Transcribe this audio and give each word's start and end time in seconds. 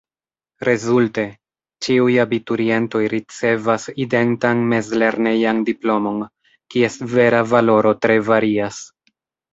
Rezulte: 0.67 1.23
ĉiuj 1.87 2.15
abiturientoj 2.23 3.01
ricevas 3.13 3.85
identan 4.05 4.63
mezlernejan 4.73 5.61
diplomon, 5.71 6.25
kies 6.75 6.97
vera 7.15 7.43
valoro 7.55 7.93
tre 8.07 8.17
varias. 8.33 8.81